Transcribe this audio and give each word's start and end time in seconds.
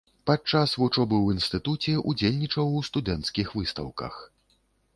Падчас 0.27 0.71
вучобы 0.83 1.15
ў 1.19 1.27
інстытуце 1.35 1.93
ўдзельнічаў 2.13 2.73
у 2.81 2.83
студэнцкіх 2.89 3.47
выстаўках. 3.61 4.13